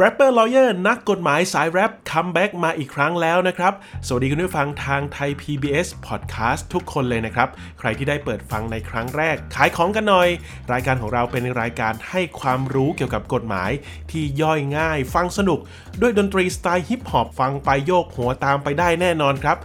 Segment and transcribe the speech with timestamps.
[0.00, 3.72] Rapper Lawyer นักกฎหมายสายแรป comeback มาอีกครั้งแล้วนะครับ
[4.06, 7.48] สวัสดีคุณผู้ฟังทางไทย PBS Podcast ทุกคนเลยนะครับ
[7.78, 10.28] ใครที่ได้เปิดฟังในครั้งแรก ขายของกันหน่อย
[10.72, 13.70] รายการของเราเป็นรายการให้ความรู้เกี่ยวกับกฎหมาย
[14.10, 15.58] ที่ย่อยง่าย ฟังสนุก
[16.00, 19.56] ด้วยดนตรีสไตล์ hip hop ฟังไปโยกหัวตามไปได้แน่นอนครับ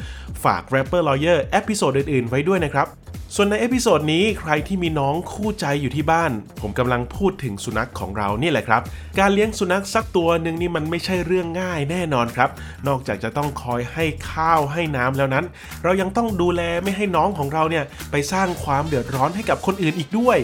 [0.43, 2.87] ฝาก Rapper Lawyer episode อื่นๆ ไว้ด้วยนะครับ
[3.35, 8.81] ส่วนใน episode นี้ใครที่มีน้องคู่ใจอยู่ที่บ้าน ผมกำลังพูดถึงสุนัขของเรานี่แหละครับ
[9.19, 12.49] การเลี้ยงสุนัขสักตัวหนึ่งนี่มันไม่ใช่เรื่องง่ายแน่นอนครับ
[12.87, 15.45] นอกจากจะต้องคอยให้ข้าวให้น้ำแล้วนั้น
[15.83, 20.37] เรายังต้องดูแลไม่ให้น้องของเราเนี่ยไปสร้างความเดือดร้อนให้กับคนอื่นอีกด้วย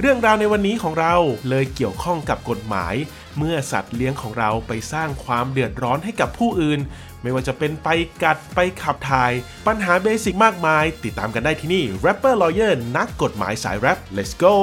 [0.00, 1.14] เรื่องราวในวันนี้ของเรา
[1.48, 2.94] เลยเกี่ยวข้องกับกฎหมาย
[3.38, 6.80] เมื่อสัตว์เลี้ยงของเราไปสร้างความเดือดร้อนให้กับผู้อื่น
[7.22, 7.88] ไม่ว่าจะเป็นไป
[8.22, 9.32] กัดไปขับถ่าย
[9.66, 14.54] ปัญหาเบสิกมากมาย ติดตามกันได้ที่นี่ Rapper Lawyer นักกฎหมายสายแรป let's go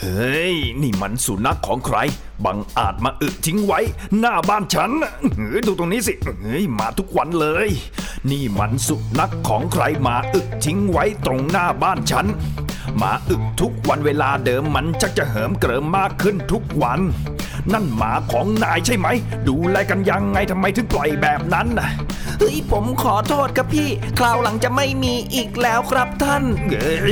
[0.00, 1.98] เอ้ย นี่มันสุนัขของใคร
[2.44, 3.80] บังอาจมาอึทิ้งไว้
[4.18, 4.90] หน้าบ้านฉัน
[5.36, 6.12] เฮ้ยดูตรงนี้สิ
[6.42, 7.68] เฮ้ยมาทุกวันเลย
[8.30, 12.26] นี่มันสุนัขของใครมาอึทิ้งไว้ตรงหน้าบ้านฉัน
[13.02, 17.00] มาอึทุกวันเวลาเดิมมันชักจะเหิมเกริมมากขึ้นทุกวัน
[17.72, 19.08] นั่นหมาของนายใช่ไหม
[19.48, 21.90] ดูแลกันยังไงทำไมถึงปล่อยแบบนั้นน่ะ
[22.40, 26.42] เฮ้ยผมขอโทษครับพี่ คราวหลังจะไม่มีอีกแล้วครับท่าน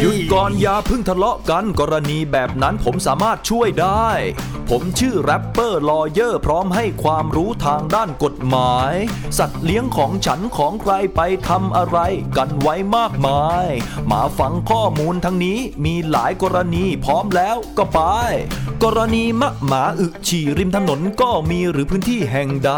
[0.02, 4.08] หยุดก่อนอย่าเพิ่งทะเลาะกันกรณีแบบนั้นผมสามารถช่วยได้
[4.70, 8.92] ผมชื่อ Rapper Lawyer พร้อมให้ความรู้ทางด้านกฎหมาย
[9.38, 11.98] สัตว์เลี้ยงของฉันของใครไปทำอะไร
[12.36, 13.66] กันไว้มากมาย
[14.10, 18.00] มาฟังข้อมูลทั้งนี้มีหลายกรณีพร้อมแล้วก็ไป
[18.84, 22.72] กรณีมะหมาอึที่ริมถนนก็มีหรือพื้นที่แห่งใด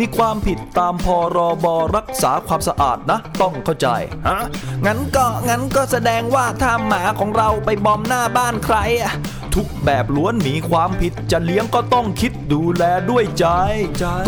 [0.00, 1.66] มีความผิดตามพรบ
[1.96, 3.88] รักษาความสะอาดนะ ต้องเข้าใจ
[4.28, 4.40] ฮะ
[4.86, 9.14] งั้นก็งั้นก็แสดงว่าถ้าหมาของเราไป bomb หน้าบ้านใครอะ
[9.54, 13.46] ทุกแบบล้วนมีความผิดจะเลี้ยงก็ต้องคิดดูแลด้วยใจ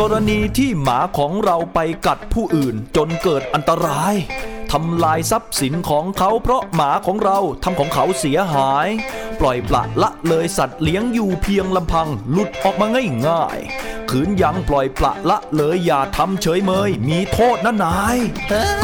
[0.01, 4.15] กรณีที่หมาของเราไปกัดผู้อื่นจนเกิดอันตราย
[4.73, 8.89] ทำลายทรัพย์สินของเขาเพราะหมาของเราทำของเขาเสียหาย
[9.41, 12.87] ปล่อยปละละเลยสัตว์เลี้ยงอยู่เพียงลำพังหลุดออกมา
[13.29, 18.17] ง่ายๆขืนยังปล่อยปละละเลยอย่าทำเฉยเมย มีโทษนะนาย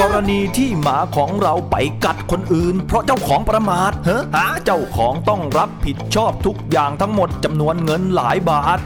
[0.01, 4.19] กรณีที่หมาของเราไปกัดคนอื่น เพราะเจ้าของประมาทเฮ้
[4.65, 8.79] เจ้าของต้องรับผิดชอบทุกอย่างทั้งหมดจำนวนเงินหลายบาท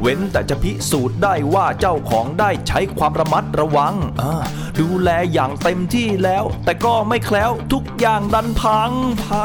[0.00, 4.34] เว้นแต่จะพิสูจน์ได้ว่าเจ้าของได้ใช้ความระมัดระวังอ่า
[4.80, 8.90] ดูแลอย่างเต็มที่แล้ว แต่ก็ไม่แคล้วทุกอย่างดันพัง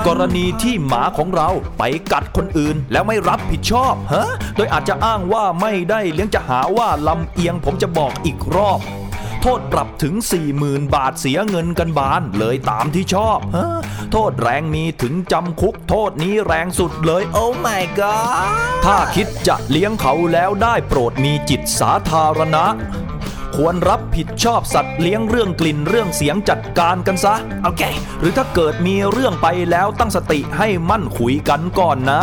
[0.07, 8.81] กรณีที่หมาของเราไปกัดคนอื่นแล้วไม่รับผิดชอบฮะโดยอาจจะอ้างว่าไม่ได้เลี้ยงจะหาว่าลำเอียงผมจะบอกอีกรอบ
[9.41, 10.15] โทษปรับถึง
[10.55, 13.67] 40,000 บาทเสียเงินกันบานเลยตามที่ชอบฮะ
[14.17, 22.65] โทษแรงมีถึงจำคุกโทษนี้แรงสุดเลย โอ้ my god ถ้าคิดจะเลี้ยงเขาแล้วได้โปรดมีจิตสาธารณะ
[23.55, 27.81] ควรรับผิดชอบสัตว์เลี้ยงเรื่องกลิ่นเรื่องเสียงจัดการกันซะ โอเค
[28.19, 32.21] หรือถ้าเกิดมีเรื่องไปแล้วตั้งสติให้มั่นคุยกันก่อนนะ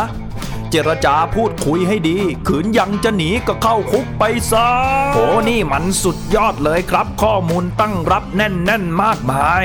[0.75, 4.23] เจรจาพูดคุยให้ดี ขืนยังจะหนีก็เข้าคุกไป
[4.53, 4.67] ซะ
[5.13, 5.19] โห
[5.49, 9.65] นี่มันสุดยอดเลยครับ ข้อมูลตั้งรับแน่นๆมากมาย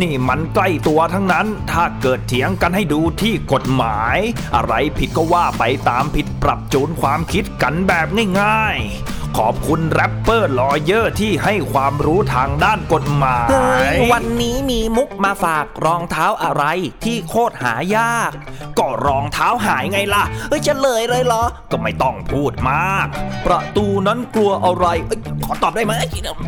[0.00, 4.16] นี่มันใกล้ตัวทั้งนั้น ถ้าเกิดเถียงกันให้ดูที่กฎหมาย
[4.54, 8.06] อะไรผิดก็ว่าไปตามผิดปรับจูนความคิดกันแบบ
[8.40, 16.64] ง่ายๆ ขอบคุณ Rapper Lawyer ที่ให้ความรู้ทางด้านกฎหมาย เฮ้ยวันนี้มีมุกมาฝากรองเท้าอะไร
[17.04, 18.30] ที่โคตรหายาก
[18.78, 23.06] ก็รองเท้าหายไงล่ะ เฮ้ยจะเลยเลยเหรอ ก็ไม่ต้องพูดมาก
[23.46, 25.94] ประตูนั้นกลัวอะไรเอ้ย ขอตอบได้ไหม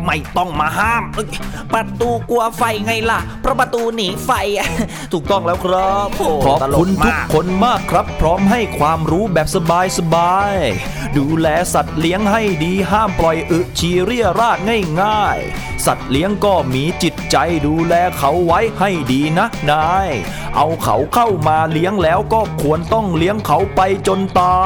[0.05, 1.27] ไม่ต้องมาห้ามเอ้ย
[1.73, 4.67] ประตูกลัวไฟไงล่ะ เพราะประตูหนีไฟอะ
[5.13, 14.57] ถูกต้องแล้วครับโอ้ขอบคุณตลกทุมากกคนมากครับ พร้อมให้ความรู้แบบสบายสบายๆดูแลสัตว์เลี้ยงให้ดีห้ามปล่อยอึชีเรียราด
[15.01, 20.09] ง่ายๆ สัตว์เลี้ยงก็มีจิตใจดูแลเขาไว้ให้ดีนะนาย
[20.55, 24.61] เอาเขาเข้ามาเลี้ยงแล้วก็ควรต้องเลี้ยงเขาไปจนตา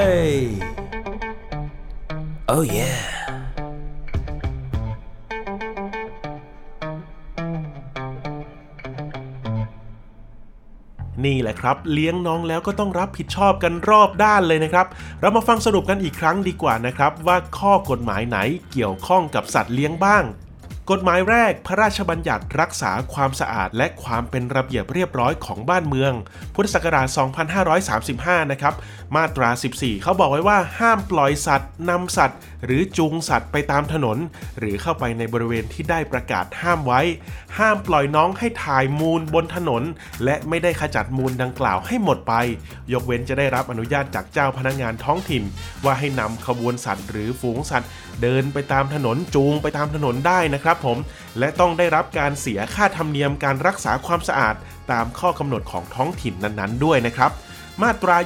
[0.00, 0.02] ย
[2.48, 2.62] โอ้
[11.24, 14.86] นี่แหละครับ เลี้ยงน้องแล้วก็ต้องรับผิดชอบกันรอบด้านเลยนะครับ
[15.20, 18.38] เรามาฟังสรุปกันอีกครั้งดีกว่านะครับ ว่าข้อกฎหมายไหน
[18.72, 20.24] เกี่ยวข้องกับสัตว์เลี้ยงบ้าง
[20.92, 26.12] กฎหมายแรกพระราชบัญญัติรักษาความสะอาดและความเป็นระเบียบเรียบร้อยของบ้านเมือง
[26.54, 27.08] พุทธศักราช
[28.44, 28.74] 2535 นะครับ
[29.16, 34.18] มาตรา 14 เขาบอกไว้ว่าห้ามปล่อยสัตว์นำสัตว์ หรือจูงสัตว์ไปตามถนน
[34.58, 37.00] หรือเข้าไปในบริเวณที่ได้ประกาศห้ามไว้
[37.58, 39.82] ห้ามปล่อยน้องให้ถ่ายมูลบนถนน
[40.24, 42.34] และไม่ได้ขจัดมูลดังกล่าวให้หมดไป
[42.92, 45.42] ยกเว้นจะได้รับอนุญาตจากเจ้าพนักงานท้องถิ่น
[45.84, 47.90] ว่าให้นำขบวนสัตว์ หรือฝูงสัตว์
[48.22, 51.02] เดินไปตามถนนจูงไปตามถนนได้นะครับนะครับผม
[51.38, 54.54] และต้องได้รับการเสียค่าธรรมเนียมการรักษาความสะอาด
[54.92, 57.30] ตามข้อกำหนดของท้องถิ่นนั้นๆ ด้วยนะครับ
[57.82, 58.16] มาตรา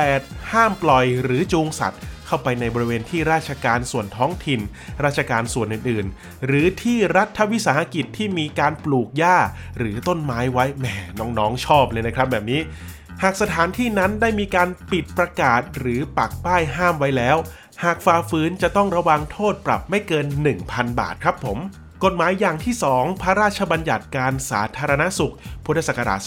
[0.00, 4.60] 28 ห้ามปล่อยหรือจูงสัตว์เข้าไปในบริเวณที่ราชการส่วนท้องถิ่น
[5.04, 9.36] ราชการส่วนอื่นๆ หรือที่รัฐวิสาหกิจที่มีการปลูกหญ้า
[9.78, 10.86] หรือต้นไม้ไว้แหม
[11.20, 12.60] น้องๆชอบเลยนะครับแบบนี้
[13.22, 17.36] หากสถานที่นั้นได้มีการปิดประกาศหรือปักป้ายห้ามไว้แล้ว
[17.84, 20.26] หากฝ่าฝืนจะต้องระวังโทษปรับไม่เกิน
[20.62, 21.58] 1,000 บาทครับผม
[22.04, 25.34] กฎหมายอย่างที่ 2 พระราชบัญญัติการสาธารณสุข
[25.64, 26.20] พุทธศักราช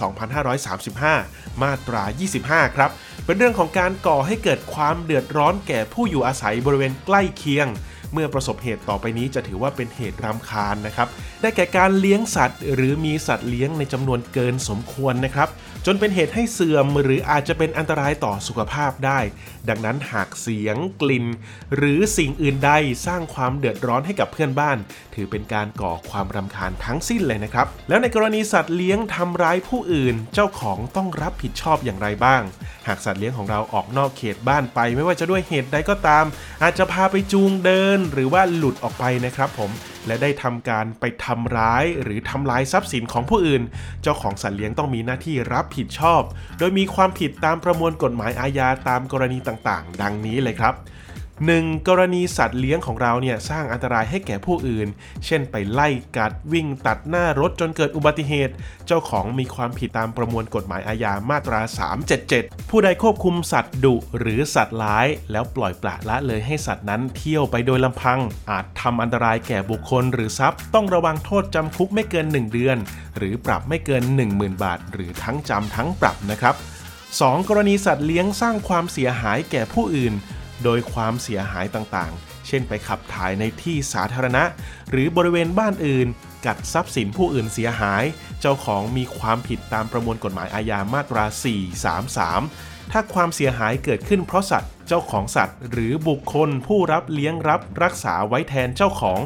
[0.77, 2.03] 2535 มาตรา
[2.39, 2.91] 25 ครับ
[3.25, 7.68] เป็นเรื่องของการก่อให้เกิดความเดือดร้อนแก่ผู้อยู่อาศัยบริเวณใกล้เคียง
[8.13, 11.07] เมื่อประสบเหตุต่อไปนี้จะถือว่าเป็นเหตุรำคาญนะครับ
[11.41, 15.49] ได้แก่การเลี้ยงสัตว์ หรือมีสัตว์เลี้ยงในจำนวนเกินสมควรนะครับ
[15.85, 19.19] จนเป็นเหตุให้เสื่อมหรืออาจจะเป็นอันตรายต่อสุขภาพได้
[19.69, 21.25] ดังนั้นหากเสียงกลิ่น
[21.75, 22.71] หรือสิ่งอื่นใด
[23.05, 24.77] สร้างความเดือดร้อนให้กับเพื่อนบ้าน
[25.15, 32.41] ถือเป็นการก่อความรำคาญทั้งสิ้นเลยนะครับ แล้วในกรณีสัตว์เลี้ยงทำร้ายผู้อื่น เจ้าของต้องรับผิดชอบอย่างไรบ้าง
[32.87, 36.25] หากสัตว์เลี้ยงของเราออกนอกเขตบ้านไป ไม่ว่าจะด้วยเหตุใดก็ตาม
[36.61, 39.71] อาจจะพาไปจูงเดินหรือว่าหลุดออกไปนะครับผม
[40.07, 43.63] และได้ทำการไปทำร้ายหรือทำลายทรัพย์สินของผู้อื่น
[44.01, 46.21] เจ้าของสัตว์เลี้ยงต้องมีหน้าที่รับผิดชอบ
[46.59, 50.74] โดยมีความผิดตามประมวลกฎหมายอาญาตามกรณีต่างๆ ดังนี้เลยครับ
[51.49, 51.88] 1.
[51.88, 54.88] กรณีสัตว์เลี้ยงของเราเนี่ยสร้างอันตรายให้แก่ผู้อื่น
[55.25, 58.53] เช่นไปไล่กัดวิ่งตัดหน้ารถจนเกิดอุบัติเหตุ
[58.88, 61.59] เจ้าของมีความผิดตามประมวลกฎหมายอาญามาตรา
[62.15, 72.77] 377 ผู้ใดควบคุมสัตว์ดุหรือสัตว์ร้าย แล้วปล่อยปละละเลยให้สัตว์นั้นเที่ยวไปโดยลำพัง อาจทำอันตรายแก่บุคคลหรือทรัพย์ ต้องระวังโทษจำคุกไม่เกิน 1 เดือน
[73.17, 74.03] หรือปรับไม่เกิน
[74.33, 76.55] 10,000 บาท หรือทั้งจำทั้งปรับนะครับ
[77.01, 77.49] 2.
[77.49, 80.15] กรณีสัตว์เลี้ยงสร้างความเสียหายแก่ผู้อื่น
[80.63, 84.43] โดยความเสียหายต่างๆ เช่นไปขับถ่ายในที่สาธารณะ
[84.89, 86.07] หรือบริเวณบ้านอื่น
[86.45, 88.03] กัดทรัพย์สินผู้อื่นเสียหาย
[88.41, 91.25] เจ้าของมีความผิดตามประมวลกฎหมายอาญามาตรา
[92.09, 99.19] 433 ถ้าความเสียหายเกิดขึ้นเพราะสัตว์เจ้าของสัตว์ หรือบุคคลผู้รับเลี้ยงรับรักษาไว้แทนเจ้าของ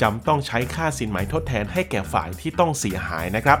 [0.00, 3.58] จำต้องใช้ค่าสินไหมทดแทนให้แก่ฝ่ายที่ต้องเสียหายนะครับ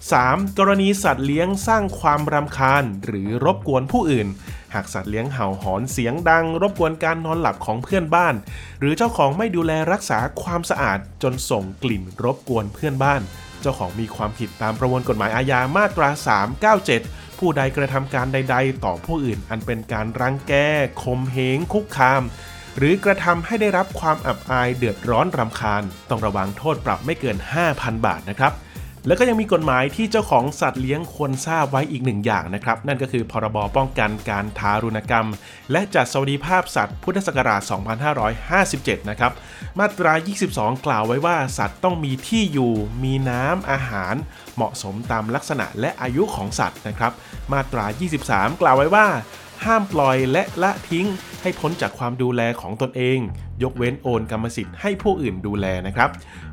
[0.00, 0.58] 3.
[0.58, 4.28] กรณีสัตว์เลี้ยงสร้างความรำคาญ หรือรบกวนผู้อื่น
[4.74, 8.34] หากสัตว์เลี้ยงเห่าหอนเสียงดัง รบกวนการนอนหลับของเพื่อนบ้าน
[8.80, 13.20] หรือเจ้าของไม่ดูแลรักษาความสะอาดจนส่งกลิ่นรบกวนเพื่อนบ้าน
[13.60, 16.08] เจ้าของมีความผิดตามประมวลกฎหมายอาญามาตรา
[16.88, 20.54] 397 ผู้ใดกระทำการใด ๆ ต่อผู้อื่น อันเป็นการรังแก
[21.02, 22.22] ข่มเหงคุกคาม
[22.76, 27.36] หรือกระทำให้ได้รับความอับอายเดือดร้อนรำคาญ ต้องระวังโทษปรับไม่เกิน
[27.70, 28.52] 5,000 บาทนะครับ
[29.06, 35.28] แล้วก็ยังมีกฎหมายที่เจ้าของสัตว์เลี้ยงควรทราบไว้อีกหนึ่งอย่างนะครับ นั่นก็คือพรบป้องกันการทารุณกรรม
[35.72, 37.62] และจัดสวัสดิภาพสัตว์พุทธศักราช
[38.40, 39.32] 2557 นะครับ
[39.78, 40.12] มาตรา
[40.50, 42.72] 22 กล่าวไว้ว่าสัตว์ต้องมีที่อยู่
[43.02, 44.14] มีน้ำอาหาร
[44.56, 47.12] เหมาะสมตามลักษณะและอายุของสัตว์นะครับ
[47.52, 47.84] มาตรา
[48.24, 49.06] 23 กล่าวไว้ว่า
[49.64, 51.06] ห้ามปล่อยและละทิ้ง
[51.42, 53.18] ให้พ้นจากความดูแลของตนเอง
[53.62, 56.10] ยกเว้นโอนกรรมสิทธิ์ให้ผู้อื่นดูแลนะครับ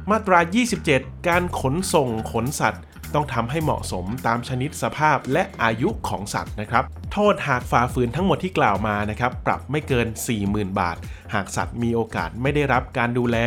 [0.10, 0.40] มาตรา
[0.84, 2.84] 27 การขนส่งขนสัตว์
[3.16, 10.08] ต้องทำให้เหมาะสมตามชนิดสภาพและอายุของสัตว์นะครับ โทษหากฝ่าฝืนทั้งหมดที่กล่าวมานะครับ ปรับไม่เกิน
[10.44, 10.98] 40,000 บาท
[11.34, 13.38] หากสัตว์มีโอกาสไม่ได้รับการดูแล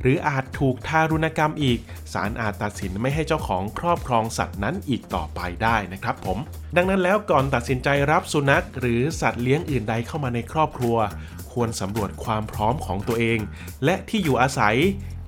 [0.00, 1.78] หรืออาจถูกทารุณกรรมอีก
[2.12, 6.38] ศาลอาจตัดสินไม่ให้เจ้าของครอบครองสัตว์นั้นอีกต่อไปได้นะครับผม
[6.76, 10.96] ดังนั้นแล้วก่อนตัดสินใจรับสุนัข หรือสัตว์เลี้ยงอื่นใดเข้ามาในครอบครัว
[11.52, 13.38] ควรสำรวจความพร้อมของตัวเอง
[13.84, 14.76] และที่อยู่อาศัย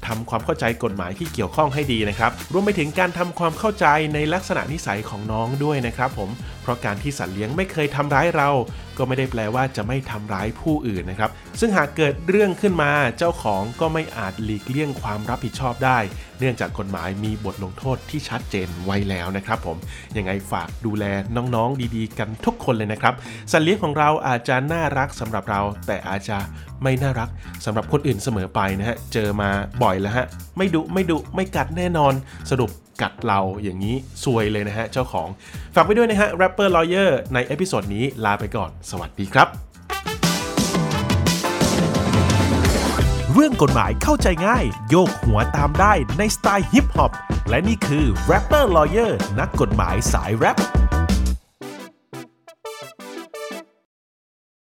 [0.07, 6.31] ทำความเข้าใจกฎหมายที่เกี่ยวข้องให้ดีนะครับ รวมไปถึงการทำความเข้าใจในลักษณะนิสัยของน้องด้วยนะครับผม
[6.63, 8.51] เพราะการที่สัตว์เลี้ยงไม่เคยทำร้ายเรา
[8.99, 15.99] ก็ไม่ได้แปลว่าจะไม่ทำร้ายผู้อื่นนะครับ ซึ่งหากเกิดเรื่องขึ้นมาเจ้าของก็ไม่อาจหลีกเลี่ยงความรับผิดชอบได้
[16.39, 19.77] เนื่องจากกฎหมายมีบทลงโทษที่ชัดเจนไว้แล้วนะครับ ผม
[20.17, 21.05] ยังไงฝากดูแล
[21.37, 23.15] น้องๆดีๆ กันทุกคนเลยนะครับ
[23.53, 26.39] สัตว์เลี้ยงของเราอาจจะน่ารักสำหรับเรา แต่อาจจะ
[26.83, 27.29] ไม่น่ารัก
[27.65, 29.51] สำหรับคนอื่นเสมอไปนะฮะเจอมา
[29.83, 32.13] บ่อยแล้วฮะไม่ดุไม่ดุไม่กัดแน่นอน
[32.51, 32.71] สรุป
[33.03, 35.29] กัดเราอย่างนี้ซวยเลยนะฮะเจ้าของ
[35.75, 39.49] ฝากไปด้วยนะฮะ Rapper Lawyer ใน episode นี้ลาไปก่อน สวัสดีครับ
[43.33, 47.13] เรื่องกฎหมายเข้าใจง่าย โยกหัวตามได้ในสไตล์ฮิปฮอป
[47.49, 50.59] และนี่คือ Rapper Lawyer นักกฎหมายสายแรป